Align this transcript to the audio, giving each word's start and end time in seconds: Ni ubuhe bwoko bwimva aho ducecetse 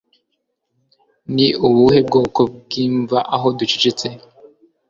Ni 1.33 1.47
ubuhe 1.67 1.99
bwoko 2.07 2.41
bwimva 2.57 3.17
aho 3.35 3.47
ducecetse 3.57 4.07